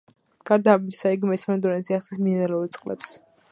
გარდა 0.49 0.73
ამისა, 0.77 1.11
იგი 1.17 1.29
მეცნიერულ 1.33 1.63
დონეზე 1.67 1.99
აღწერს 1.99 2.25
მინერალურ 2.31 2.75
წყლებს. 2.79 3.15